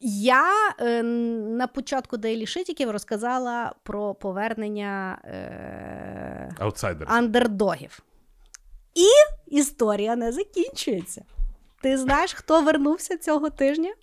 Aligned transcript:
Я 0.00 0.52
е, 0.78 1.02
на 1.02 1.66
початку 1.66 2.16
Daily 2.16 2.42
Shitіків 2.42 2.90
розказала 2.90 3.74
про 3.82 4.14
повернення 4.14 5.18
е, 5.24 6.50
андердогів. 7.06 8.02
І 8.94 9.06
історія 9.56 10.16
не 10.16 10.32
закінчується. 10.32 11.24
Ти 11.80 11.98
знаєш, 11.98 12.34
хто 12.34 12.62
вернувся 12.62 13.18
цього 13.18 13.50
тижня? 13.50 13.94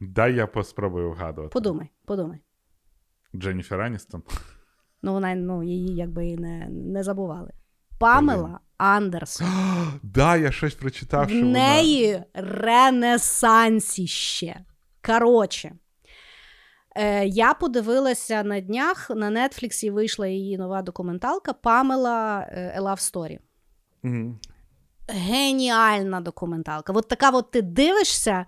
Дай 0.00 0.34
я 0.34 0.46
поспробую 0.46 1.10
вгадувати. 1.10 1.52
Подумай, 1.52 1.90
подумай. 2.04 2.38
Дженніфер 3.34 3.80
Аністон. 3.80 4.22
Ну, 5.02 5.12
вона 5.12 5.34
ну, 5.34 5.62
її 5.62 5.94
якби 5.94 6.26
і 6.26 6.36
не, 6.36 6.68
не 6.68 7.02
забували. 7.02 7.52
Памела 8.00 8.60
Андерсон. 8.78 9.46
Да, 10.02 10.36
я 10.36 10.52
щось 10.52 10.74
прочитав, 10.74 11.26
В 11.26 11.28
що 11.30 11.38
вона... 11.38 11.52
неї 11.52 12.22
ренесансіще. 13.34 14.60
Коротше, 15.06 15.72
е, 16.96 17.26
я 17.26 17.54
подивилася 17.54 18.42
на 18.42 18.60
днях 18.60 19.10
на 19.10 19.30
Нетфліксі 19.30 19.90
вийшла 19.90 20.26
її 20.26 20.58
нова 20.58 20.82
документалка 20.82 21.52
Памела 21.52 22.40
е, 22.40 22.76
Love 22.80 23.12
Story. 23.14 23.38
Мгм. 24.02 24.38
Геніальна 25.08 26.20
документалка. 26.20 26.92
От 26.92 27.08
така, 27.08 27.30
от 27.30 27.50
ти 27.50 27.62
дивишся, 27.62 28.46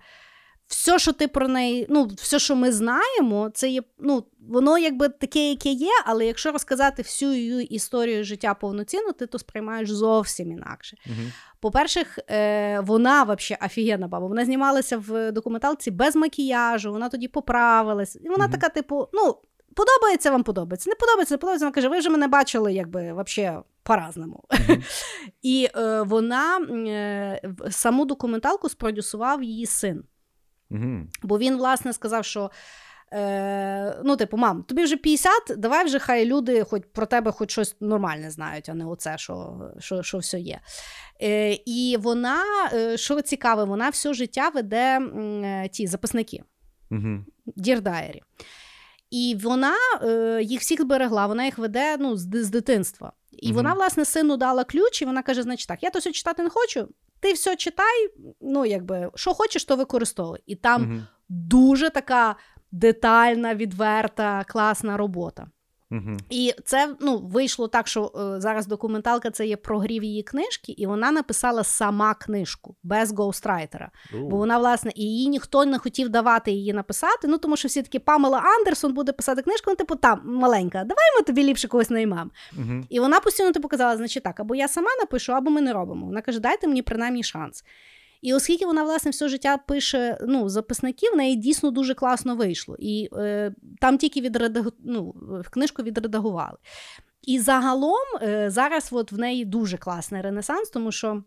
все, 0.73 0.99
що 0.99 1.13
ти 1.13 1.27
про 1.27 1.47
неї, 1.47 1.85
ну, 1.89 2.05
все, 2.05 2.39
що 2.39 2.55
ми 2.55 2.71
знаємо, 2.71 3.51
це 3.53 3.69
є, 3.69 3.81
ну, 3.99 4.23
воно 4.49 4.77
якби 4.77 5.09
таке, 5.09 5.49
яке 5.49 5.69
є, 5.69 5.91
але 6.05 6.25
якщо 6.25 6.51
розказати 6.51 7.01
всю 7.01 7.33
її 7.33 7.63
історію 7.63 8.23
життя 8.23 8.53
повноцінно, 8.53 9.11
ти 9.11 9.27
то 9.27 9.39
сприймаєш 9.39 9.89
зовсім 9.91 10.51
інакше. 10.51 10.97
Мгм. 11.05 11.31
По-перше, 11.59 12.05
е, 12.29 12.79
вона 12.79 13.23
взагалі 13.23 13.65
офігенна 13.65 14.07
баба. 14.07 14.27
Вона 14.27 14.45
знімалася 14.45 14.97
в 14.97 15.31
документалці 15.31 15.91
без 15.91 16.15
макіяжу, 16.15 16.91
вона 16.91 17.09
тоді 17.09 17.27
поправилась. 17.27 18.15
І 18.15 18.29
вона 18.29 18.43
Мгм. 18.43 18.51
така, 18.51 18.69
типу, 18.69 19.07
ну, 19.13 19.35
подобається 19.75 20.31
вам 20.31 20.43
подобається. 20.43 20.89
Не 20.89 20.95
подобається, 20.95 21.33
не 21.33 21.37
подобається. 21.37 21.65
Вона 21.65 21.73
каже, 21.75 21.87
ви 21.87 21.99
вже 21.99 22.09
мене 22.09 22.27
бачили, 22.27 22.73
якби 22.73 23.23
взагалі 23.23 23.57
по-разному. 23.83 24.43
І 25.41 25.69
е, 25.75 26.01
вона 26.01 26.57
е, 26.59 27.41
саму 27.71 28.05
документалку 28.05 28.69
спродюсував 28.69 29.43
її 29.43 29.65
син. 29.65 30.03
Мгм. 30.73 31.09
Бо 31.23 31.37
він, 31.37 31.57
власне, 31.57 31.93
сказав, 31.93 32.25
що. 32.25 32.51
Е, 33.13 34.01
ну, 34.03 34.15
типу, 34.15 34.37
мам, 34.37 34.63
тобі 34.63 34.83
вже 34.83 34.97
50, 34.97 35.31
давай 35.57 35.85
вже 35.85 35.99
хай 35.99 36.25
люди 36.25 36.63
хоч 36.63 36.83
про 36.93 37.05
тебе 37.05 37.31
хоч 37.31 37.51
щось 37.51 37.75
нормальне 37.79 38.31
знають, 38.31 38.69
а 38.69 38.73
не 38.73 38.85
оце, 38.85 39.17
що, 39.17 39.61
що, 39.79 40.03
що 40.03 40.17
все 40.17 40.39
є. 40.39 40.59
Е, 41.21 41.57
і 41.65 41.97
вона, 41.99 42.43
е, 42.73 42.97
що 42.97 43.21
цікаве, 43.21 43.63
вона 43.63 43.89
все 43.89 44.13
життя 44.13 44.49
веде 44.49 44.99
е, 44.99 45.69
ті 45.71 45.87
записники. 45.87 46.43
Dear 47.57 47.81
Diary. 47.81 48.19
І 49.11 49.37
вона 49.41 49.75
е, 50.03 50.39
їх 50.43 50.61
всіх 50.61 50.81
зберегла, 50.81 51.27
вона 51.27 51.45
їх 51.45 51.57
веде 51.57 51.97
ну, 51.99 52.17
з, 52.17 52.43
з 52.43 52.49
дитинства. 52.49 53.11
І 53.31 53.47
Мгм. 53.47 53.55
вона, 53.55 53.73
власне, 53.73 54.05
сину 54.05 54.37
дала 54.37 54.63
ключ, 54.63 55.01
і 55.01 55.05
вона 55.05 55.23
каже: 55.23 55.43
значить 55.43 55.67
так, 55.67 55.83
я 55.83 55.89
то 55.89 55.99
все 55.99 56.11
читати 56.11 56.43
не 56.43 56.49
хочу, 56.49 56.87
ти 57.23 57.33
все 57.33 57.55
читай, 57.55 58.09
ну, 58.41 58.65
якби, 58.65 59.11
що 59.15 59.33
хочеш, 59.33 59.65
то 59.65 59.75
використовуй. 59.75 60.39
І 60.45 60.55
там 60.55 60.81
угу. 60.81 61.01
дуже 61.29 61.89
така 61.89 62.35
детальна, 62.71 63.55
відверта, 63.55 64.43
класна 64.47 64.97
робота. 64.97 65.47
Мгм. 65.93 66.17
І 66.29 66.53
це 66.65 66.95
ну, 66.99 67.17
вийшло 67.17 67.67
так, 67.67 67.87
що 67.87 68.11
е, 68.15 68.41
зараз 68.41 68.67
документалка 68.67 69.31
це 69.31 69.47
є 69.47 69.57
прогрів 69.57 70.03
її 70.03 70.23
книжки, 70.23 70.71
і 70.71 70.85
вона 70.87 71.11
написала 71.11 71.63
сама 71.63 72.13
книжку 72.13 72.75
без 72.83 73.13
гоустрайтера. 73.13 73.91
У. 74.13 74.17
Бо 74.17 74.37
вона, 74.37 74.57
власне, 74.57 74.91
і 74.95 75.03
її 75.03 75.27
ніхто 75.27 75.65
не 75.65 75.79
хотів 75.79 76.09
давати 76.09 76.51
її 76.51 76.73
написати. 76.73 77.27
Ну 77.27 77.37
тому 77.37 77.57
що 77.57 77.67
всі 77.67 77.81
такі 77.81 77.99
Памела 77.99 78.43
Андерсон 78.59 78.93
буде 78.93 79.11
писати 79.11 79.41
книжку, 79.41 79.69
ну, 79.71 79.75
типу, 79.75 79.95
там 79.95 80.21
маленька, 80.25 80.77
давай 80.77 81.17
ми 81.17 81.23
тобі 81.23 81.43
ліпше 81.43 81.67
когось 81.67 81.89
наймемо. 81.89 82.29
Мгм. 82.53 82.85
І 82.89 82.99
вона 82.99 83.19
постійно 83.19 83.51
типу 83.51 83.67
казала: 83.67 83.97
значить 83.97 84.23
так, 84.23 84.39
або 84.39 84.55
я 84.55 84.67
сама 84.67 84.89
напишу, 84.99 85.33
або 85.33 85.51
ми 85.51 85.61
не 85.61 85.73
робимо. 85.73 86.05
Вона 86.05 86.21
каже, 86.21 86.39
дайте 86.39 86.67
мені 86.67 86.81
принаймні 86.81 87.23
шанс. 87.23 87.63
І 88.23 88.33
оскільки 88.33 88.65
вона, 88.65 88.83
власне, 88.83 89.11
все 89.11 89.29
життя 89.29 89.57
пише 89.57 90.17
ну, 90.27 90.49
записники, 90.49 91.09
в 91.13 91.15
неї 91.15 91.35
дійсно 91.35 91.71
дуже 91.71 91.93
класно 91.93 92.35
вийшло. 92.35 92.75
І 92.79 93.09
е, 93.13 93.53
там 93.81 93.97
тільки 93.97 94.21
відредаг... 94.21 94.73
ну, 94.85 95.15
книжку 95.51 95.83
відредагували. 95.83 96.57
І 97.21 97.39
загалом 97.39 98.05
е, 98.21 98.49
зараз 98.49 98.89
от 98.91 99.11
в 99.11 99.17
неї 99.17 99.45
дуже 99.45 99.77
класний 99.77 100.21
ренесанс, 100.21 100.69
тому 100.69 100.91
що. 100.91 101.23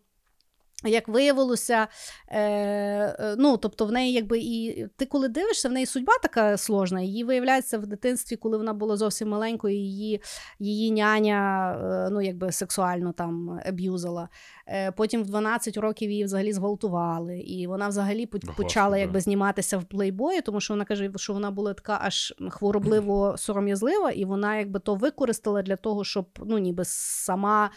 Як 0.85 1.07
виявилося, 1.07 1.87
е, 2.27 2.41
е, 2.41 3.35
ну 3.37 3.57
тобто 3.57 3.85
в 3.85 3.91
неї, 3.91 4.13
якби 4.13 4.39
і 4.39 4.87
ти 4.95 5.05
коли 5.05 5.27
дивишся, 5.27 5.69
в 5.69 5.71
неї 5.71 5.85
судьба 5.85 6.13
така 6.21 6.57
сложна. 6.57 7.01
Її 7.01 7.23
виявляється 7.23 7.77
в 7.77 7.87
дитинстві, 7.87 8.35
коли 8.35 8.57
вона 8.57 8.73
була 8.73 8.97
зовсім 8.97 9.29
маленькою, 9.29 9.75
її, 9.75 10.21
її 10.59 10.91
няня 10.91 11.71
е, 11.71 12.09
ну, 12.11 12.21
якби 12.21 12.51
сексуально 12.51 13.11
там 13.11 13.59
аб'юзила. 13.65 14.29
Е, 14.67 14.91
потім 14.91 15.23
в 15.23 15.25
12 15.25 15.77
років 15.77 16.11
її 16.11 16.23
взагалі 16.23 16.53
зґвалтували, 16.53 17.39
і 17.39 17.67
вона 17.67 17.87
взагалі 17.87 18.29
Господи. 18.33 18.53
почала 18.57 18.97
якби 18.97 19.19
зніматися 19.19 19.77
в 19.77 19.83
плейбої, 19.83 20.41
тому 20.41 20.61
що 20.61 20.73
вона 20.73 20.85
каже, 20.85 21.11
що 21.15 21.33
вона 21.33 21.51
була 21.51 21.73
така 21.73 21.99
аж 22.01 22.33
хворобливо 22.49 23.35
сором'язлива, 23.37 24.11
і 24.11 24.25
вона 24.25 24.57
якби 24.57 24.79
то 24.79 24.95
використала 24.95 25.61
для 25.61 25.75
того, 25.75 26.03
щоб 26.03 26.25
ну 26.45 26.57
ніби 26.57 26.83
сама. 26.85 27.69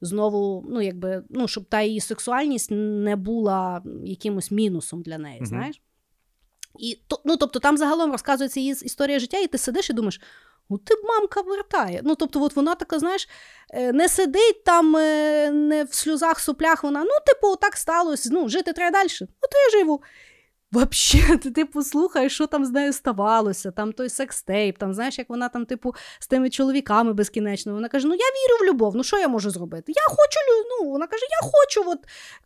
Знову, 0.00 0.64
ну 0.68 0.80
якби, 0.80 1.22
ну, 1.30 1.48
щоб 1.48 1.64
та 1.64 1.82
її 1.82 2.00
сексуальність 2.00 2.68
не 2.70 3.16
була 3.16 3.82
якимось 4.04 4.50
мінусом 4.50 5.02
для 5.02 5.18
неї, 5.18 5.36
Мгм. 5.36 5.46
знаєш? 5.46 5.82
І 6.78 7.00
то, 7.06 7.20
ну, 7.24 7.36
тобто 7.36 7.58
там 7.58 7.76
загалом 7.76 8.12
розказується 8.12 8.60
її 8.60 8.72
історія 8.72 9.18
життя, 9.18 9.38
і 9.38 9.46
ти 9.46 9.58
сидиш 9.58 9.90
і 9.90 9.92
думаєш, 9.92 10.20
ну 10.70 10.78
ти 10.78 10.94
б 10.94 10.98
мамка 11.08 11.40
вертає. 11.40 12.00
Ну, 12.04 12.14
тобто, 12.14 12.42
от 12.42 12.56
вона 12.56 12.74
така, 12.74 12.98
знаєш, 12.98 13.28
е, 13.70 13.92
не 13.92 14.08
сидить 14.08 14.64
там 14.64 14.96
е, 14.96 15.50
не 15.50 15.84
в 15.84 15.94
сльозах, 15.94 16.40
соплях, 16.40 16.84
вона, 16.84 17.04
ну, 17.04 17.10
типу, 17.26 17.56
так 17.56 17.76
сталося, 17.76 18.28
ну, 18.32 18.48
жити 18.48 18.72
треба 18.72 18.98
далі. 18.98 19.08
То 19.18 19.58
я 19.74 19.80
живу. 19.80 20.02
Вообще, 20.76 21.36
ти 21.42 21.50
типу 21.50 21.82
слухаєш, 21.82 22.34
що 22.34 22.46
там 22.46 22.64
з 22.64 22.70
нею 22.70 22.92
ставалося, 22.92 23.70
там 23.70 23.92
той 23.92 24.08
секстейп, 24.08 24.78
там 24.78 24.94
знаєш, 24.94 25.18
як 25.18 25.30
вона 25.30 25.48
там, 25.48 25.66
типу, 25.66 25.94
з 26.18 26.26
тими 26.26 26.50
чоловіками 26.50 27.12
безкінечно. 27.12 27.74
Вона 27.74 27.88
каже: 27.88 28.08
Ну 28.08 28.14
я 28.14 28.18
вірю 28.18 28.58
в 28.60 28.74
любов, 28.74 28.96
ну 28.96 29.04
що 29.04 29.18
я 29.18 29.28
можу 29.28 29.50
зробити? 29.50 29.92
Я 29.96 30.02
хочу 30.08 30.38
ну, 30.70 30.90
вона 30.90 31.06
каже, 31.06 31.22
я 31.42 31.50
хочу 31.50 31.90
от 31.90 31.98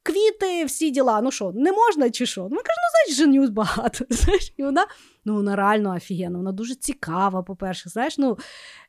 квіти, 0.02 0.64
всі 0.64 0.90
діла. 0.90 1.20
Ну 1.20 1.30
що, 1.30 1.52
не 1.54 1.72
можна 1.72 2.10
чи 2.10 2.26
що? 2.26 2.40
Ну, 2.40 2.48
вона 2.48 2.62
каже, 2.62 2.76
ну 2.76 2.90
значить, 2.92 3.24
женюсь 3.24 3.50
багато. 3.50 4.04
Знаєш, 4.10 4.52
і 4.56 4.62
вона 4.62 4.86
ну 5.24 5.34
вона 5.34 5.56
реально 5.56 5.94
офігенна, 5.96 6.38
вона 6.38 6.52
дуже 6.52 6.74
цікава, 6.74 7.42
по-перше, 7.42 7.88
знаєш. 7.88 8.18
ну, 8.18 8.38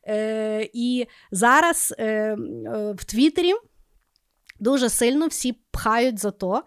е, 0.08 0.68
І 0.72 1.06
зараз 1.30 1.94
е, 1.98 2.04
е, 2.06 2.36
в 2.98 3.04
Твіттері 3.04 3.52
дуже 4.60 4.88
сильно 4.88 5.26
всі 5.26 5.52
пхають 5.70 6.18
за 6.18 6.30
то. 6.30 6.62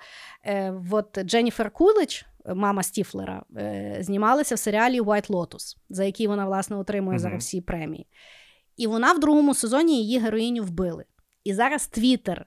Е, 0.46 0.74
от 0.92 1.20
Дженніфер 1.24 1.72
Кулич, 1.72 2.26
мама 2.56 2.84
Стіфлера, 2.84 3.44
е, 3.58 3.98
знімалася 4.00 4.56
в 4.56 4.60
серіалі 4.60 5.02
White 5.02 5.28
Lotus, 5.30 5.78
за 5.90 6.04
який 6.04 6.28
вона, 6.28 6.46
власне, 6.46 6.76
отримує 6.78 7.16
Мгм. 7.16 7.20
зараз 7.20 7.44
всі 7.44 7.62
премії. 7.62 8.08
І 8.78 8.88
вона 8.88 9.14
в 9.14 9.20
другому 9.20 9.54
сезоні 9.54 10.04
її 10.04 10.20
героїню 10.20 10.64
вбили. 10.64 11.06
І 11.44 11.54
зараз 11.54 11.88
Твіттер 11.88 12.46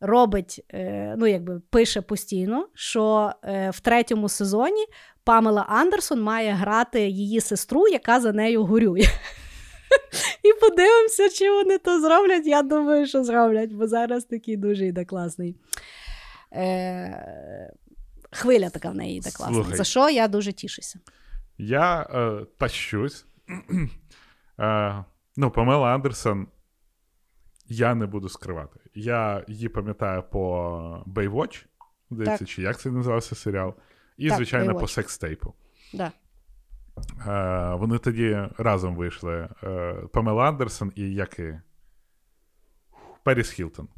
робить, 0.00 0.64
е, 0.74 1.14
ну 1.18 1.26
якби 1.26 1.60
пише 1.70 2.00
постійно, 2.00 2.68
що 2.74 3.32
е, 3.44 3.70
в 3.70 3.80
третьому 3.80 4.28
сезоні 4.28 4.86
Памела 5.24 5.62
Андерсон 5.68 6.22
має 6.22 6.52
грати 6.52 7.08
її 7.08 7.40
сестру, 7.40 7.88
яка 7.88 8.20
за 8.20 8.32
нею 8.32 8.64
горює. 8.64 9.04
І 10.42 10.52
подивимося, 10.60 11.28
чи 11.28 11.50
вони 11.50 11.78
то 11.78 12.00
зроблять. 12.00 12.46
Я 12.46 12.62
думаю, 12.62 13.06
що 13.06 13.24
зроблять, 13.24 13.72
бо 13.72 13.86
зараз 13.86 14.24
такий 14.24 14.56
дуже 14.56 14.86
йде 14.86 15.04
класний. 15.04 15.56
Е, 16.52 17.72
хвиля 18.32 18.70
така 18.70 18.90
в 18.90 18.94
неї 18.94 19.18
йде 19.18 19.30
класна. 19.30 19.54
Слухай. 19.54 19.76
За 19.76 19.84
що 19.84 20.08
я 20.10 20.28
дуже 20.28 20.52
тішуся. 20.52 20.98
Я 21.58 22.02
е, 22.02 22.46
тащусь. 22.58 23.26
е, 24.60 25.04
ну, 25.36 25.50
Памела 25.50 25.94
Андерсон. 25.94 26.46
Я 27.68 27.94
не 27.94 28.06
буду 28.06 28.28
скривати. 28.28 28.80
Я 28.94 29.44
її 29.48 29.68
пам'ятаю 29.68 30.22
по 30.22 31.04
Baywatch, 31.06 31.64
здається, 32.10 32.44
чи 32.44 32.62
як 32.62 32.80
це 32.80 32.90
називався 32.90 33.34
серіал. 33.34 33.74
І, 34.16 34.28
Так, 34.28 34.36
звичайно, 34.36 34.72
Baywatch. 34.72 34.80
по 34.80 34.88
секстейпу. 34.88 35.54
Да. 35.94 36.12
Е, 37.26 37.74
Вони 37.76 37.98
тоді 37.98 38.48
разом 38.58 38.96
вийшли. 38.96 39.48
Е, 39.62 39.94
Памела 40.12 40.48
Андерсон 40.48 40.92
і 40.94 41.14
як 41.14 41.38
і 41.38 41.54
Періс 43.22 43.50
Хілтон. 43.50 43.88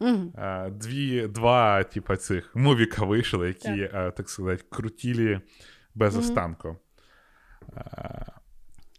Е, 0.00 0.70
Дві, 0.70 1.26
два, 1.26 1.84
типа, 1.84 2.16
цих 2.16 2.56
мувіка 2.56 3.04
вийшли, 3.04 3.48
які, 3.48 3.62
Так. 3.86 3.94
е, 3.94 4.10
так 4.10 4.30
сказати, 4.30 4.64
крутілі 4.70 5.40
без 5.94 6.14
Мгм. 6.16 6.24
останку. 6.24 6.76
Е, 7.76 8.26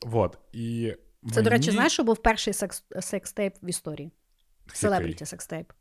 Вот. 0.06 0.40
І 0.54 0.94
Це, 1.34 1.42
до 1.42 1.50
речі, 1.50 1.72
знаєш, 1.72 1.94
що 1.94 2.04
був 2.04 2.18
перший 2.18 2.54
секс- 2.54 3.02
секстейп 3.02 3.54
в 3.64 3.70
історії? 3.70 4.12
Селебріті 4.74 5.26
секстейп. 5.26 5.72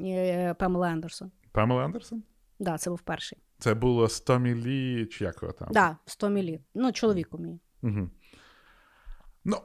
Е, 0.00 0.54
Памела 0.54 0.88
Андерсон. 0.88 1.30
Памела 1.52 1.84
Андерсон? 1.84 2.22
Да, 2.58 2.78
це 2.78 2.90
був 2.90 3.00
перший. 3.00 3.38
Це 3.58 3.74
було 3.74 4.08
100 4.08 4.38
мілі, 4.38 5.06
чи 5.06 5.24
як 5.24 5.42
його 5.42 5.52
там? 5.54 5.68
Да, 5.70 5.96
100 6.06 6.28
мілі. 6.28 6.60
Ну, 6.74 6.92
чоловіку 6.92 7.38
мій. 7.38 7.60
Угу. 7.82 8.10
Ну, 9.44 9.56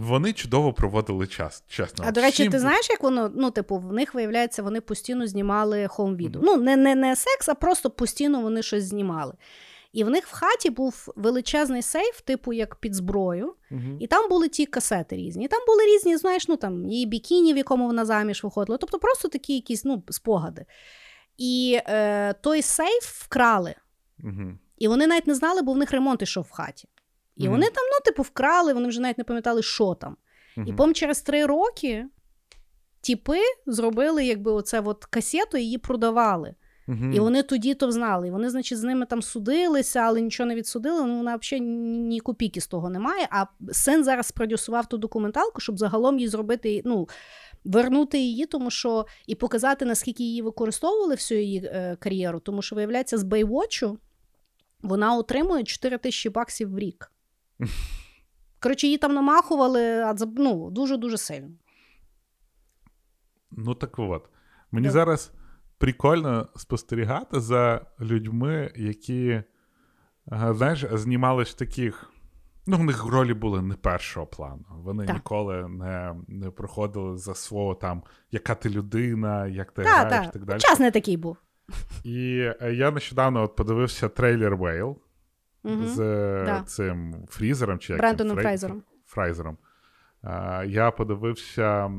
вони 0.00 0.32
чудово 0.32 0.72
проводили 0.72 1.26
час, 1.26 1.64
чесно. 1.68 2.04
А 2.08 2.12
до 2.12 2.20
речі, 2.20 2.42
Всім 2.42 2.52
ти 2.52 2.58
знаєш, 2.58 2.90
як 2.90 3.02
воно, 3.02 3.30
ну, 3.34 3.50
типу, 3.50 3.78
в 3.78 3.92
них 3.92 4.14
виявляється, 4.14 4.62
вони 4.62 4.80
постійно 4.80 5.26
знімали 5.26 5.88
хоум 5.88 6.16
відео. 6.16 6.42
Ну, 6.44 6.56
не, 6.56 6.76
не, 6.76 6.94
не 6.94 7.16
секс, 7.16 7.48
а 7.48 7.54
просто 7.54 7.90
постійно 7.90 8.40
вони 8.40 8.62
щось 8.62 8.84
знімали. 8.84 9.34
І 9.92 10.04
в 10.04 10.10
них 10.10 10.26
в 10.26 10.32
хаті 10.32 10.70
був 10.70 11.12
величезний 11.16 11.82
сейф, 11.82 12.20
типу 12.20 12.52
як 12.52 12.76
під 12.76 12.94
зброю, 12.94 13.54
Мгм. 13.70 13.96
і 14.00 14.06
там 14.06 14.28
були 14.28 14.48
ті 14.48 14.66
касети 14.66 15.16
різні. 15.16 15.44
І 15.44 15.48
там 15.48 15.60
були 15.66 15.84
різні, 15.84 16.16
знаєш, 16.16 16.48
ну 16.48 16.56
там 16.56 16.86
її 16.86 17.06
бікіні, 17.06 17.54
в 17.54 17.56
якому 17.56 17.86
вона 17.86 18.04
заміж 18.04 18.44
виходила. 18.44 18.78
Тобто 18.78 18.98
просто 18.98 19.28
такі 19.28 19.54
якісь 19.54 19.84
ну, 19.84 20.02
спогади. 20.10 20.64
І 21.36 21.80
е, 21.86 22.32
той 22.32 22.62
сейф 22.62 23.04
вкрали. 23.04 23.74
Мгм. 24.18 24.58
І 24.78 24.88
вони 24.88 25.06
навіть 25.06 25.26
не 25.26 25.34
знали, 25.34 25.62
бо 25.62 25.72
в 25.72 25.76
них 25.76 25.90
ремонт 25.90 26.22
ішов 26.22 26.46
в 26.50 26.52
хаті. 26.52 26.88
І 27.40 27.42
Мгм. 27.42 27.50
вони 27.52 27.66
там, 27.66 27.84
ну, 27.92 27.98
типу, 28.04 28.22
вкрали, 28.22 28.72
вони 28.72 28.88
вже 28.88 29.00
навіть 29.00 29.18
не 29.18 29.24
пам'ятали, 29.24 29.62
що 29.62 29.94
там. 29.94 30.16
І 30.66 30.72
потім 30.72 30.94
через 30.94 31.22
три 31.22 31.46
роки 31.46 32.06
тіпи 33.00 33.38
зробили, 33.66 34.24
якби 34.24 34.52
оце 34.52 34.80
от 34.80 35.04
касету 35.04 35.56
і 35.56 35.62
її 35.62 35.78
продавали. 35.78 36.54
Мгм. 36.86 37.12
І 37.12 37.20
вони 37.20 37.42
тоді 37.42 37.74
то 37.74 37.92
знали. 37.92 38.28
І 38.28 38.30
вони, 38.30 38.50
значить, 38.50 38.78
з 38.78 38.82
ними 38.82 39.06
там 39.06 39.22
судилися, 39.22 40.00
але 40.00 40.20
нічого 40.20 40.46
не 40.46 40.54
відсудили. 40.54 41.06
Ну, 41.06 41.16
вона 41.16 41.36
взагалі 41.36 41.64
ні, 41.66 42.20
копійки 42.20 42.60
з 42.60 42.66
того 42.66 42.90
немає. 42.90 43.28
А 43.30 43.44
син 43.72 44.04
зараз 44.04 44.26
спродюсував 44.26 44.86
ту 44.86 44.98
документалку, 44.98 45.60
щоб 45.60 45.78
загалом 45.78 46.18
її 46.18 46.28
зробити, 46.28 46.82
ну, 46.84 47.08
вернути 47.64 48.18
її, 48.18 48.46
тому 48.46 48.70
що 48.70 49.06
і 49.26 49.34
показати, 49.34 49.84
наскільки 49.84 50.22
її 50.22 50.42
використовували 50.42 51.14
всю 51.14 51.40
її 51.40 51.62
е, 51.64 51.96
кар'єру. 52.00 52.40
Тому 52.40 52.62
що, 52.62 52.76
виявляється, 52.76 53.18
з 53.18 53.24
Baywatch 53.24 53.96
вона 54.82 55.16
отримує 55.16 55.64
4 55.64 55.98
тисячі 55.98 56.30
баксів 56.30 56.70
в 56.70 56.78
рік. 56.78 57.09
Коротше, 58.62 58.86
її 58.86 58.98
там 58.98 59.14
намахували 59.14 60.14
ну, 60.36 60.70
дуже-дуже 60.70 61.18
сильно. 61.18 61.50
Ну 63.50 63.74
так 63.74 63.98
от. 63.98 64.28
Мені 64.72 64.86
Да. 64.86 64.92
зараз 64.92 65.32
прикольно 65.78 66.48
спостерігати 66.56 67.40
за 67.40 67.86
людьми, 68.00 68.72
які, 68.76 69.28
е, 69.28 69.44
знаєш, 70.28 70.84
знімались 70.92 71.50
в 71.50 71.54
таких. 71.54 72.12
Ну, 72.66 72.76
в 72.76 72.84
них 72.84 73.04
ролі 73.04 73.34
були 73.34 73.62
не 73.62 73.74
першого 73.74 74.26
плану. 74.26 74.64
Вони 74.70 75.06
Так. 75.06 75.14
ніколи 75.16 75.68
не, 75.68 76.14
не 76.28 76.50
проходили 76.50 77.16
за 77.16 77.34
свого 77.34 77.74
там, 77.74 78.02
яка 78.30 78.54
ти 78.54 78.70
людина, 78.70 79.46
як 79.46 79.72
ти 79.72 79.82
Так, 79.82 80.08
граєш 80.08 80.22
і 80.22 80.24
так. 80.24 80.32
так 80.32 80.44
далі. 80.44 80.60
Час 80.60 80.78
не 80.78 80.90
такий 80.90 81.16
був. 81.16 81.36
І 82.04 82.50
е, 82.60 82.72
я 82.74 82.90
нещодавно 82.90 83.42
от 83.42 83.56
подивився 83.56 84.08
трейлер 84.08 84.56
Whale 84.56 84.96
З 85.64 85.96
Да. 86.46 86.62
цим 86.62 87.26
Фрізером 87.28 87.78
чи 87.78 87.92
як 87.92 88.00
Брендоном? 88.00 88.36
Фрей- 88.36 88.42
Фрейзером. 88.42 88.82
Фрейзером. 89.06 89.58
Е, 90.24 90.64
Я 90.66 90.90
подивився 90.90 91.90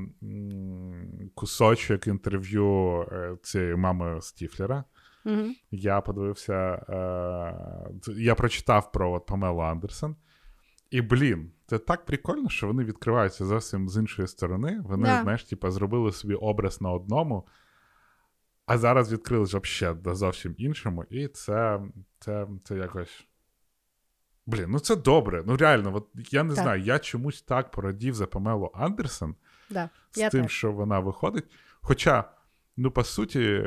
кусочок 1.36 2.08
інтерв'ю 2.08 3.02
е, 3.12 3.38
цієї 3.44 3.76
мами 3.76 4.22
Стіфлера. 4.22 4.84
Мгм. 5.26 5.56
Я 5.72 6.02
подивився, 6.02 6.54
е, 6.90 8.12
я 8.18 8.36
прочитав 8.36 8.92
про 8.92 9.12
от 9.12 9.26
Памелу 9.26 9.60
Андерсон. 9.60 10.16
І, 10.92 11.02
блін, 11.02 11.52
це 11.68 11.78
так 11.80 12.06
прикольно, 12.06 12.50
що 12.50 12.68
вони 12.68 12.84
відкриваються 12.84 13.46
зовсім 13.46 13.90
з 13.90 13.98
іншої 13.98 14.28
сторони. 14.28 14.82
Вони, 14.86 15.04
Да. 15.08 15.22
знаєш, 15.22 15.44
типу, 15.44 15.70
зробили 15.72 16.12
собі 16.12 16.34
образ 16.34 16.82
на 16.82 16.92
одному, 16.92 17.48
а 18.66 18.78
зараз 18.78 19.14
відкрились 19.14 19.54
взагалі 19.54 19.98
на 20.06 20.16
зовсім 20.16 20.56
іншому. 20.58 21.04
І 21.10 21.28
це, 21.28 21.82
це, 22.20 22.48
це 22.64 22.76
якось. 22.78 23.28
Блін, 24.46 24.66
ну 24.70 24.80
це 24.80 24.96
добре. 24.96 25.44
Ну 25.46 25.58
реально, 25.58 25.96
от 25.96 26.08
я 26.32 26.44
не 26.44 26.54
Так. 26.56 26.64
знаю, 26.64 26.82
я 26.82 27.00
чомусь 27.00 27.42
так 27.42 27.72
порадів 27.72 28.14
за 28.16 28.28
Памелу 28.28 28.72
Андерсон 28.74 29.36
Да. 29.70 29.90
з 30.12 30.18
Я 30.18 30.30
тим, 30.30 30.42
теж. 30.44 30.52
що 30.52 30.72
вона 30.72 31.00
виходить. 31.00 31.46
Хоча, 31.82 32.24
ну, 32.78 32.92
по 32.92 33.04
суті, 33.04 33.64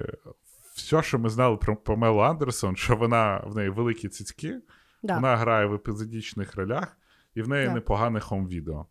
все, 0.75 1.03
що 1.03 1.19
ми 1.19 1.29
знали 1.31 1.57
про 1.57 1.77
Памелу 1.77 2.19
Андерсон, 2.19 2.77
що 2.77 2.97
вона 2.97 3.39
в 3.47 3.57
неї 3.57 3.69
великі 3.71 4.09
цицьки, 4.09 4.61
Да. 5.03 5.15
вона 5.15 5.37
грає 5.37 5.67
в 5.67 5.75
епізодичних 5.75 6.55
ролях, 6.57 6.97
і 7.35 7.43
в 7.43 7.49
неї 7.49 7.67
Да. 7.67 7.75
непогане 7.75 8.21
хом-відео. 8.21 8.87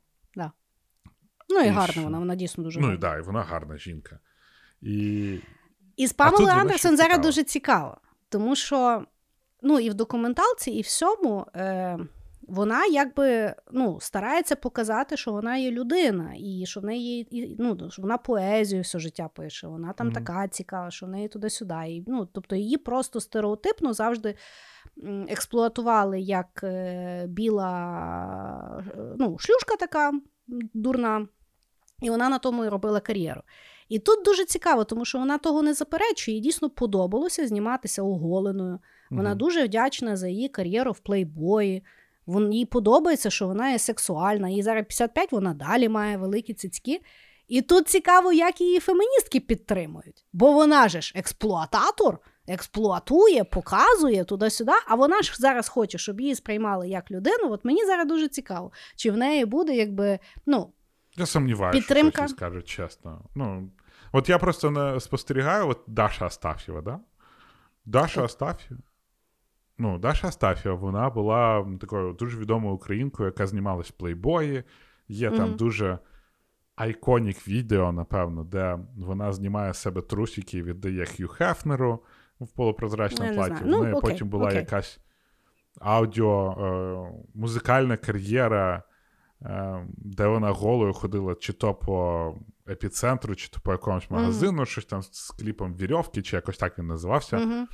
Ну 1.49 1.61
і 1.61 1.65
І 1.65 1.69
гарна 1.69 1.87
що? 1.93 2.01
вона, 2.01 2.19
вона 2.19 2.35
дійсно 2.35 2.63
дуже 2.63 2.79
Ну 2.79 2.93
і 2.93 2.97
да, 2.97 3.17
і 3.17 3.21
вона 3.21 3.43
гарна 3.43 3.77
жінка. 3.77 4.19
І 4.81 5.39
І 5.97 6.07
з 6.07 6.13
Памелою 6.13 6.47
Андерсон 6.53 6.97
зараз 6.97 7.19
дуже 7.19 7.43
цікаво, 7.43 7.97
тому 8.29 8.55
що 8.55 9.05
ну, 9.63 9.79
і 9.79 9.89
в 9.89 9.93
документалці, 9.93 10.71
і 10.71 10.81
всьому 10.81 11.45
е, 11.55 11.97
вона 12.47 12.85
якби 12.85 13.55
ну, 13.71 13.97
старається 14.01 14.55
показати, 14.55 15.17
що 15.17 15.31
вона 15.31 15.57
є 15.57 15.71
людина, 15.71 16.33
і 16.37 16.63
що 16.65 16.79
в 16.79 16.83
неї 16.83 17.27
і, 17.37 17.55
ну, 17.59 17.89
що 17.91 18.01
вона 18.01 18.17
поезію 18.17 18.81
все 18.81 18.99
життя 18.99 19.29
пише, 19.35 19.67
вона 19.67 19.93
там 19.93 20.07
Мгм. 20.07 20.15
така 20.15 20.47
цікава, 20.47 20.91
що 20.91 21.05
в 21.05 21.09
неї 21.09 21.27
туди-сюди. 21.27 21.75
І, 21.87 22.03
ну, 22.07 22.25
тобто 22.25 22.55
її 22.55 22.77
просто 22.77 23.19
стереотипно 23.19 23.93
завжди 23.93 24.35
експлуатували 25.27 26.19
як 26.21 26.61
е, 26.63 27.25
біла 27.27 28.83
е, 28.97 29.15
ну, 29.17 29.37
шлюшка 29.39 29.75
така 29.75 30.11
дурна. 30.73 31.27
І 32.01 32.09
вона 32.09 32.29
на 32.29 32.39
тому 32.39 32.65
і 32.65 32.69
робила 32.69 32.99
кар'єру. 32.99 33.41
І 33.89 33.99
тут 33.99 34.25
дуже 34.25 34.45
цікаво, 34.45 34.83
тому 34.83 35.05
що 35.05 35.17
вона 35.19 35.37
того 35.37 35.61
не 35.61 35.73
заперечує. 35.73 36.37
Їй 36.37 36.41
дійсно 36.43 36.69
подобалося 36.69 37.47
зніматися 37.47 38.03
оголеною. 38.03 38.79
Вона 39.11 39.29
Мгм. 39.29 39.37
дуже 39.37 39.63
вдячна 39.65 40.15
за 40.17 40.27
її 40.27 40.49
кар'єру 40.49 40.91
в 40.91 40.99
плейбої. 40.99 41.83
Вон, 42.25 42.53
їй 42.53 42.65
подобається, 42.65 43.29
що 43.29 43.47
вона 43.47 43.69
є 43.71 43.79
сексуальна. 43.79 44.49
Їй 44.49 44.63
зараз 44.63 44.83
55, 44.85 45.31
вона 45.31 45.53
далі 45.53 45.89
має 45.89 46.17
великі 46.17 46.53
цицьки. 46.53 47.01
І 47.47 47.61
тут 47.61 47.87
цікаво, 47.87 48.33
як 48.33 48.61
її 48.61 48.79
феміністки 48.79 49.39
підтримують. 49.39 50.25
Бо 50.33 50.51
вона 50.51 50.89
же 50.89 51.01
ж 51.01 51.13
експлуататор, 51.15 52.19
експлуатує, 52.47 53.43
показує 53.43 54.23
туди-сюди, 54.23 54.71
а 54.87 54.95
вона 54.95 55.21
ж 55.21 55.33
зараз 55.37 55.67
хоче, 55.67 55.97
щоб 55.97 56.21
її 56.21 56.35
сприймали 56.35 56.89
як 56.89 57.11
людину. 57.11 57.51
От 57.51 57.65
мені 57.65 57.85
зараз 57.85 58.07
дуже 58.07 58.27
цікаво, 58.27 58.71
чи 58.95 59.11
в 59.11 59.17
неї 59.17 59.45
буде 59.45 59.75
якби, 59.75 60.19
ну, 60.45 60.73
я 61.17 61.25
сумніваюся, 61.25 61.79
Підтримка. 61.79 62.27
що 62.27 62.35
скажуть 62.35 62.67
чесно. 62.67 63.21
Ну, 63.35 63.69
от 64.11 64.29
я 64.29 64.37
просто 64.37 64.71
не 64.71 64.99
спостерігаю, 64.99 65.67
от 65.69 65.81
Даша 65.87 66.25
Астаф'єва, 66.25 66.81
да? 66.81 66.99
Даша 67.85 68.23
Астаф'єва. 68.23 68.81
Ну, 69.77 69.97
Даша 69.99 70.27
Астаф'єва, 70.27 70.75
вона 70.75 71.09
була 71.09 71.67
такою 71.81 72.13
дуже 72.13 72.37
відомою 72.37 72.75
українкою, 72.75 73.27
яка 73.27 73.47
знімалась 73.47 73.87
в 73.89 73.91
плейбої. 73.91 74.63
Є 75.07 75.31
там 75.31 75.55
дуже 75.55 75.99
iconic 76.75 77.47
відео, 77.47 77.91
напевно, 77.91 78.43
де 78.43 78.79
вона 78.97 79.33
знімає 79.33 79.73
з 79.73 79.77
себе 79.77 80.01
трусики 80.01 80.57
і 80.57 80.63
віддає 80.63 81.05
Хью 81.05 81.27
Хефнеру 81.27 81.99
в 82.39 82.47
полупрозрачному 82.51 83.33
платі. 83.33 83.55
знаю. 83.55 83.65
В 83.65 83.69
Ну, 83.69 83.83
неї 83.83 83.93
окей, 83.93 84.11
потім 84.11 84.29
була 84.29 84.45
окей. 84.45 84.57
якась 84.57 84.99
аудіо, 85.79 86.51
е, 86.51 87.23
музикальна 87.33 87.97
кар'єра, 87.97 88.83
де 89.97 90.27
вона 90.27 90.51
голою 90.51 90.93
ходила 90.93 91.35
чи 91.35 91.53
то 91.53 91.73
по 91.73 92.35
епіцентру, 92.69 93.35
чи 93.35 93.49
то 93.49 93.59
по 93.59 93.71
якомусь 93.71 94.09
магазину, 94.09 94.65
щось 94.65 94.85
там 94.85 95.03
з 95.03 95.31
кліпом 95.31 95.75
вірьовки, 95.75 96.21
чи 96.21 96.35
якось 96.35 96.57
так 96.57 96.79
він 96.79 96.87
називався. 96.87 97.37
угу. 97.37 97.67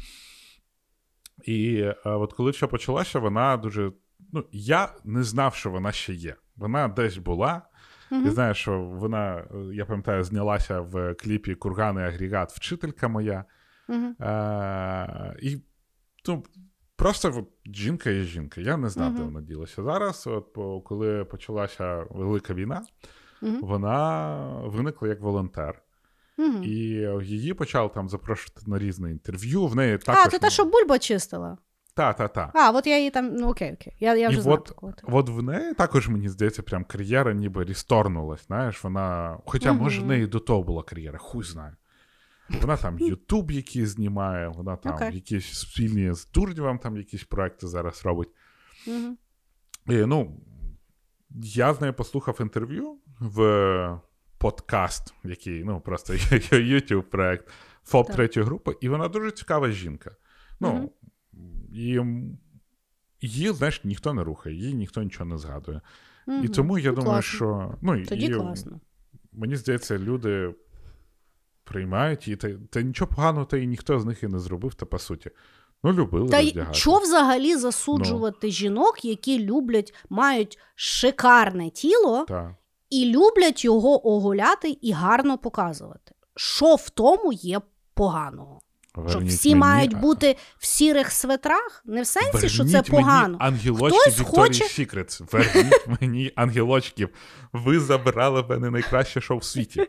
І 1.44 1.76
е, 1.82 1.96
от 2.04 2.34
коли 2.34 2.52
все 2.52 2.68
почалося, 2.68 3.20
вона 3.20 3.58
дуже. 3.58 3.92
Ну, 4.34 4.46
я 4.52 4.90
не 5.04 5.24
знав, 5.24 5.56
що 5.56 5.70
вона 5.70 5.92
ще 5.92 6.14
є. 6.14 6.36
Вона 6.56 6.88
десь 6.88 7.18
була. 7.18 7.62
Мгм. 8.12 8.26
Я 8.26 8.32
знаю, 8.32 8.54
що 8.54 8.80
вона, 8.80 9.38
е, 9.38 9.46
я 9.74 9.86
пам'ятаю, 9.86 10.24
знялася 10.24 10.82
в 10.82 11.14
кліпі 11.14 11.56
Курганий 11.56 12.06
агрегат, 12.06 12.52
вчителька 12.52 13.08
моя. 13.08 13.46
Е, 13.90 15.36
і 15.42 15.58
ну, 16.28 16.44
просто 17.00 17.34
от, 17.38 17.76
жінка 17.76 18.10
є 18.10 18.24
жінка. 18.24 18.62
Я 18.62 18.78
не 18.78 18.90
знав, 18.90 19.16
де 19.16 19.24
вона 19.24 19.42
ділася. 19.42 19.84
Зараз, 19.84 20.28
от, 20.28 20.84
коли 20.86 21.26
почалася 21.26 22.06
велика 22.10 22.54
війна, 22.54 22.86
Мгм. 23.42 23.60
вона 23.62 24.36
виникла 24.66 25.08
як 25.08 25.22
волонтер. 25.22 25.82
Угу. 26.38 26.64
І 26.64 26.70
її 27.24 27.54
почали 27.54 27.90
там 27.90 28.10
запрошувати 28.10 28.62
на 28.72 28.80
різне 28.80 29.12
інтерв'ю. 29.12 29.66
В 29.68 29.76
неї 29.76 29.98
також 29.98 30.24
А, 30.26 30.30
це 30.30 30.40
те, 30.40 30.50
що 30.50 30.66
бульба 30.66 31.00
чистила. 31.00 31.58
Та, 31.94 32.14
та, 32.14 32.28
та. 32.28 32.52
А, 32.54 32.72
от 32.72 32.88
я 32.88 32.98
її 32.98 33.10
там. 33.12 33.36
Ну 33.36 33.50
окей, 33.50 33.74
окей. 33.74 33.94
Я, 34.00 34.16
я 34.16 34.30
вже 34.30 34.38
І 34.38 34.42
знаю 34.42 34.58
от, 34.58 34.66
такого. 34.66 34.94
от 35.08 35.30
в 35.30 35.42
неї 35.42 35.74
також, 35.74 36.10
мені 36.10 36.30
здається, 36.30 36.64
прям 36.64 36.84
кар'єра 36.84 37.34
ніби 37.34 37.64
рісторнулась. 37.64 38.48
Знаєш, 38.48 38.84
вона. 38.84 39.38
Хоча, 39.46 39.74
може, 39.74 40.02
в 40.02 40.06
неї 40.06 40.28
до 40.28 40.40
того 40.40 40.64
була 40.64 40.84
кар'єра, 40.84 41.18
хуй 41.18 41.44
знає. 41.44 41.76
Вона 42.62 42.78
там 42.78 43.00
Ютуб 43.00 43.52
який 43.52 43.86
знімає, 43.86 44.48
вона 44.48 44.76
там 44.76 44.96
Окей. 44.96 45.16
якісь 45.16 45.54
спільні 45.54 46.14
з 46.14 46.32
Дурнєвим 46.32 46.78
там 46.80 46.98
якісь 46.98 47.24
проекти 47.24 47.68
зараз 47.68 48.06
робить. 48.06 48.30
Угу. 48.88 49.18
І, 49.88 50.06
ну, 50.06 50.42
я 51.36 51.74
з 51.74 51.82
нею 51.82 51.94
послухав 51.94 52.38
інтерв'ю 52.42 52.98
в 53.20 54.00
подкаст, 54.38 55.14
який, 55.24 55.64
ну, 55.64 55.82
просто 55.82 56.14
YouTube 56.54 57.02
проект 57.02 57.50
ФОП 57.84 58.12
третьої 58.12 58.46
групи, 58.46 58.76
і 58.82 58.90
вона 58.90 59.08
дуже 59.08 59.32
цікава 59.32 59.72
жінка. 59.72 60.16
Ну, 60.60 60.74
Мгм. 60.74 60.90
і 61.72 62.00
її, 63.22 63.54
знаєш, 63.54 63.84
ніхто 63.84 64.14
не 64.14 64.24
рухає, 64.24 64.56
їй 64.56 64.74
ніхто 64.74 65.04
нічого 65.04 65.26
не 65.30 65.38
згадує. 65.38 65.82
Угу. 66.28 66.44
І 66.44 66.48
тому 66.48 66.78
я 66.78 66.90
Ну, 66.90 66.96
думаю, 66.96 67.12
класно. 67.14 67.36
що. 67.36 67.76
Ну, 67.82 68.06
Тоді 68.06 68.26
і, 68.26 68.34
класно. 68.34 68.80
Мені 69.34 69.56
здається, 69.56 69.98
люди 69.98 70.56
приймають 71.70 72.28
її, 72.28 72.38
та, 72.38 72.50
та 72.70 72.82
нічого 72.82 73.12
поганого, 73.16 73.46
та 73.46 73.58
і 73.58 73.68
ніхто 73.68 74.00
з 74.00 74.06
них 74.06 74.24
і 74.24 74.28
не 74.28 74.40
зробив, 74.40 74.74
та 74.74 74.86
по 74.86 75.00
суті. 75.00 75.32
Ну, 75.84 75.94
любили 75.94 76.30
Та 76.30 76.40
й 76.40 76.64
що 76.72 76.98
взагалі 76.98 77.56
засуджувати 77.56 78.48
Ну. 78.48 78.52
жінок, 78.54 79.06
які 79.06 79.46
люблять, 79.46 79.94
мають 80.10 80.60
шикарне 80.76 81.70
тіло 81.70 82.26
Та. 82.28 82.56
і 82.90 83.06
люблять 83.06 83.66
його 83.66 84.08
оголяти 84.08 84.78
і 84.82 84.92
гарно 84.92 85.38
показувати? 85.38 86.16
Що 86.36 86.76
в 86.76 86.90
тому 86.90 87.34
є 87.34 87.62
поганого? 87.94 88.62
Що 89.10 89.20
всі 89.20 89.50
мені- 89.50 89.60
мають 89.60 90.00
бути 90.00 90.36
в 90.58 90.66
сірих 90.66 91.12
светрах? 91.12 91.82
Не 91.86 92.02
в 92.02 92.08
сенсі, 92.08 92.50
що 92.50 92.66
це 92.66 92.72
Верніть 92.72 92.92
погано. 92.92 93.28
Мені 93.28 93.38
ангелочки 93.40 94.12
Хтось 94.12 94.28
хоче- 94.28 94.64
Secrets. 94.64 95.32
Верніть 95.32 95.88
мені 96.02 96.32
ангелочків. 96.36 97.10
Ви 97.54 97.80
забрали 97.80 98.42
в 98.42 98.50
мене 98.50 98.70
найкраще 98.70 99.22
шоу 99.22 99.38
в 99.38 99.44
світі. 99.44 99.88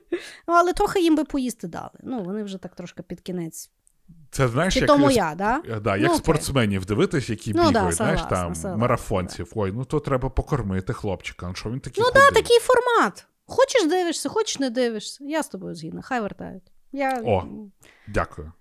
Ну, 0.48 0.54
але 0.54 0.72
трохи 0.72 1.00
їм 1.00 1.16
би 1.16 1.24
поїсти 1.24 1.68
дали. 1.68 1.90
Ну, 2.02 2.22
вони 2.22 2.42
вже 2.42 2.58
так 2.58 2.74
трошки 2.74 3.02
під 3.02 3.20
кінець. 3.20 3.70
Це 4.30 4.48
знаєш, 4.48 4.74
Чи 4.74 4.80
як, 4.80 4.86
то 4.88 4.98
моя, 4.98 5.34
да? 5.36 5.62
Е, 5.68 5.80
Да, 5.80 5.96
як 5.96 6.10
Ну, 6.10 6.16
спортсменів 6.16 6.84
дивитись, 6.86 7.30
які 7.30 7.52
Ну, 7.54 7.62
да, 7.62 7.68
бігають, 7.68 7.94
знаєш, 7.94 8.20
согласна, 8.20 8.36
там 8.44 8.54
согласна, 8.54 8.76
марафонців. 8.76 9.52
Ой, 9.54 9.72
ну 9.72 9.84
то 9.84 10.00
треба 10.00 10.28
покормити 10.28 10.92
хлопчика. 10.92 11.48
Ну 11.48 11.54
що 11.54 11.70
він 11.70 11.80
такий 11.80 12.04
Ну 12.04 12.10
так, 12.10 12.32
такий 12.32 12.58
формат. 12.58 13.26
Хочеш 13.46 13.86
дивишся, 13.88 14.28
хочеш 14.28 14.58
не 14.58 14.70
дивишся. 14.70 15.24
Я 15.24 15.42
з 15.42 15.48
тобою 15.48 15.74
згідна, 15.74 16.02
хай 16.02 16.20
вертають. 16.20 16.62
Я 16.92 17.22
О. 17.24 17.44
Дякую. 18.08 18.52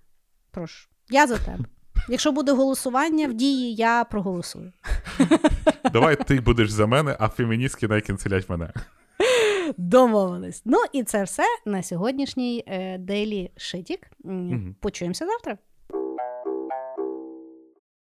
Прошу. 0.50 0.88
Я 1.10 1.26
за 1.26 1.38
тебе. 1.38 1.64
Якщо 2.08 2.32
буде 2.32 2.52
голосування 2.52 3.28
в 3.28 3.34
дії, 3.34 3.74
я 3.74 4.04
проголосую. 4.04 4.72
Давай 5.92 6.16
ти 6.16 6.40
будеш 6.40 6.70
за 6.70 6.86
мене, 6.86 7.16
а 7.20 7.28
феміністки 7.28 7.88
найкінцелять 7.88 8.48
мене. 8.48 8.72
Домовились. 9.76 10.62
Ну 10.64 10.78
і 10.92 11.02
це 11.02 11.22
все 11.22 11.42
на 11.66 11.82
сьогоднішній 11.82 12.64
е, 12.66 12.98
Daily 12.98 13.50
Шитік. 13.56 14.06
Почуємося 14.80 15.26
завтра. 15.26 15.58